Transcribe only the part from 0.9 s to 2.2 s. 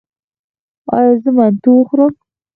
ایا زه منتو وخورم؟